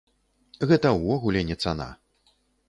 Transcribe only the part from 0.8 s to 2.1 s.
ўвогуле не цана.